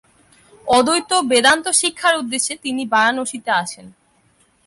অদ্বৈত 0.67 1.11
বেদান্ত 1.31 1.65
শিক্ষার 1.81 2.15
উদ্দেশ্যে 2.17 2.53
তিনি 2.55 2.83
বারাণসীতে 2.85 3.51
আসেন। 3.61 3.85